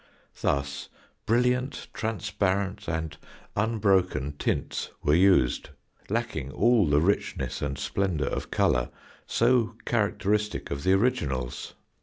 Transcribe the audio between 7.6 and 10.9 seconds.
and splendour of colour so characteristic of